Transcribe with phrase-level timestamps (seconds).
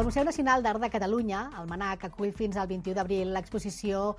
[0.00, 4.14] El Museu Nacional d'Art de Catalunya, el MANAC, acull fins al 21 d'abril l'exposició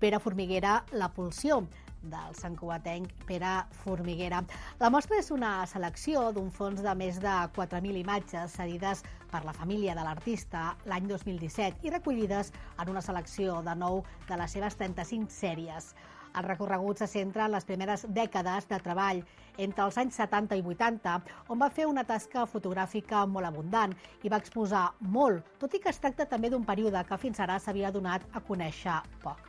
[0.00, 1.58] Pere Formiguera, La Pulsió,
[2.00, 3.50] del santcugatenc Pere
[3.82, 4.40] Formiguera.
[4.80, 9.52] La mostra és una selecció d'un fons de més de 4.000 imatges cedides per la
[9.52, 14.80] família de l'artista l'any 2017 i recollides en una selecció de nou de les seves
[14.80, 15.92] 35 sèries.
[16.36, 19.22] El recorregut se centra en les primeres dècades de treball
[19.56, 21.16] entre els anys 70 i 80,
[21.48, 25.88] on va fer una tasca fotogràfica molt abundant i va exposar molt, tot i que
[25.88, 29.40] es tracta també d'un període que fins ara s'havia donat a conèixer poc.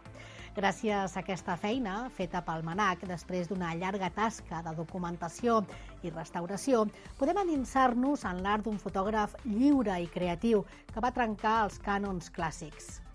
[0.58, 5.60] Gràcies a aquesta feina, feta pel MANAC després d'una llarga tasca de documentació
[6.02, 6.88] i restauració,
[7.20, 10.64] podem endinsar-nos en l'art d'un fotògraf lliure i creatiu
[10.94, 13.07] que va trencar els cànons clàssics.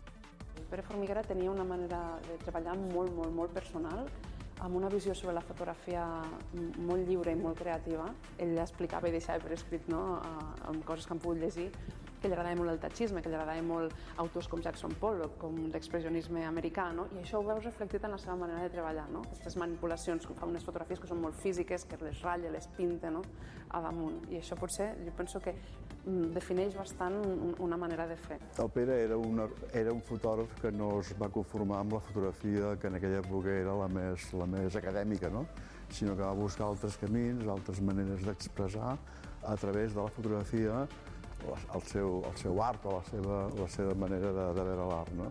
[0.73, 4.07] Pere Formiguera tenia una manera de treballar molt, molt, molt personal,
[4.65, 6.07] amb una visió sobre la fotografia
[6.89, 8.07] molt lliure i molt creativa.
[8.41, 10.01] Ell explicava i deixava per escrit no?
[10.71, 11.67] amb coses que han pogut llegir
[12.23, 15.59] que li agradava molt el tachisme, que li agradava molt autors com Jackson Pollock, com
[15.75, 17.09] l'expressionisme americà, no?
[17.17, 19.25] i això ho veus reflectit en la seva manera de treballar, no?
[19.27, 23.11] aquestes manipulacions, que fa unes fotografies que són molt físiques, que les ratlla, les pinta
[23.11, 23.25] no?
[23.73, 27.19] a damunt, i això potser, jo penso que mm, defineix bastant
[27.65, 28.39] una manera de fer.
[28.63, 32.77] El Pere era, una, era un fotògraf que no es va conformar amb la fotografia
[32.79, 35.47] que en aquella època era la més, la més acadèmica, no?
[35.93, 38.95] sinó que va buscar altres camins, altres maneres d'expressar
[39.43, 40.87] a través de la fotografia
[41.51, 45.13] el seu, el seu art o la seva, la seva manera de, de veure l'art.
[45.19, 45.31] No?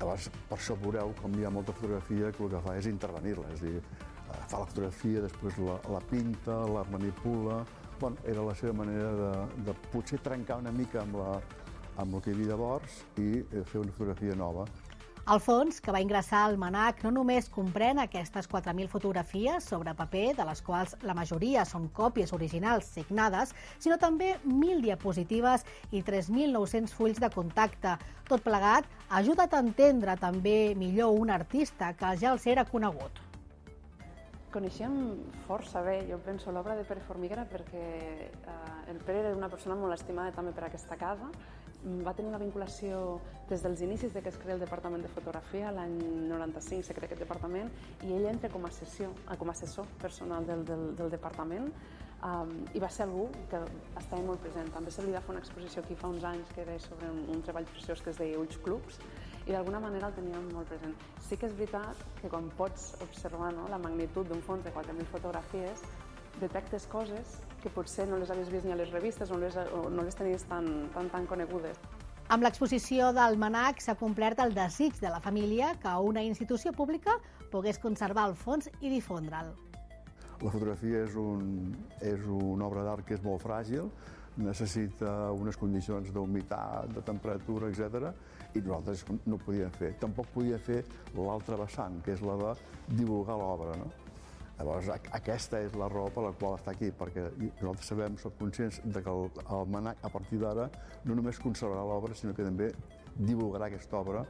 [0.00, 3.52] Llavors, per això veureu com hi ha molta fotografia que el que fa és intervenir-la,
[3.54, 7.62] és a dir, eh, fa la fotografia, després la, la pinta, la manipula...
[8.02, 9.26] Bueno, era la seva manera de,
[9.62, 11.36] de potser trencar una mica amb, la,
[12.02, 14.64] amb el que hi havia llavors i eh, fer una fotografia nova.
[15.30, 20.32] El fons, que va ingressar al MANAC, no només comprèn aquestes 4.000 fotografies sobre paper,
[20.34, 26.98] de les quals la majoria són còpies originals signades, sinó també 1.000 diapositives i 3.900
[26.98, 27.96] fulls de contacte.
[28.26, 28.88] Tot plegat
[29.22, 33.22] ajuda a entendre també millor un artista que ja els era conegut.
[34.52, 34.94] Coneixíem
[35.46, 37.84] força bé, jo penso, l'obra de Pere Formiguera perquè
[38.28, 41.30] eh, el Pere era una persona molt estimada també per aquesta casa
[41.82, 42.98] va tenir una vinculació
[43.50, 45.96] des dels inicis de que es crea el Departament de Fotografia, l'any
[46.30, 47.72] 95 se crea aquest departament,
[48.06, 51.66] i ell entra com a, sessió, com a assessor personal del, del, del departament
[52.22, 53.58] um, i va ser algú que
[53.98, 54.70] estava molt present.
[54.76, 57.24] També se li va fer una exposició aquí fa uns anys que era sobre un,
[57.34, 59.02] un treball preciós que es deia Ulls Clubs,
[59.46, 60.94] i d'alguna manera el teníem molt present.
[61.26, 65.08] Sí que és veritat que quan pots observar no, la magnitud d'un fons de 4.000
[65.10, 65.82] fotografies,
[66.40, 69.56] detectes coses que potser no les havies vist ni a les revistes o no les,
[69.56, 71.78] o no les tenies tan, tan, tan conegudes.
[72.32, 77.18] Amb l'exposició del MANAC s'ha complert el desig de la família que una institució pública
[77.52, 79.52] pogués conservar el fons i difondre'l.
[80.42, 83.90] La fotografia és, un, és una obra d'art que és molt fràgil,
[84.36, 88.12] necessita unes condicions d'humitat, de temperatura, etc.
[88.54, 89.92] i nosaltres no podíem fer.
[90.00, 90.82] Tampoc podia fer
[91.16, 92.54] l'altra vessant, que és la de
[92.96, 93.76] divulgar l'obra.
[93.76, 93.90] No?
[94.58, 98.80] Llavors, aquesta és la raó per la qual està aquí, perquè nosaltres sabem, som conscients
[98.84, 100.68] de que el, el MANAC, a partir d'ara,
[101.04, 102.70] no només conservarà l'obra, sinó que també
[103.16, 104.24] divulgarà aquesta obra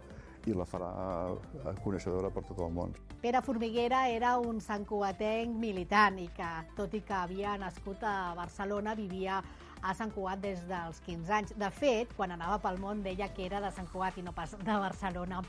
[0.47, 0.89] i la farà
[1.31, 2.95] eh, coneixedora per tot el món.
[3.23, 6.49] Pere Formiguera era un santcugatenc militant i que,
[6.79, 9.39] tot i que havia nascut a Barcelona, vivia
[9.82, 11.53] a Sant Cugat des dels 15 anys.
[11.59, 14.54] De fet, quan anava pel món deia que era de Sant Cugat i no pas
[14.59, 15.43] de Barcelona.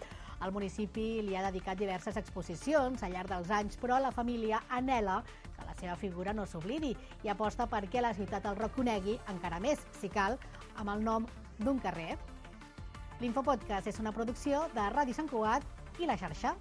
[0.44, 5.22] El municipi li ha dedicat diverses exposicions al llarg dels anys, però la família anela
[5.56, 6.92] que la seva figura no s'oblidi
[7.24, 10.38] i aposta perquè la ciutat el reconegui encara més, si cal,
[10.76, 11.30] amb el nom
[11.60, 12.18] d'un carrer.
[13.22, 15.64] L'Infopodcast és una producció de Ràdio Sant Cugat
[16.02, 16.58] i la xarxa.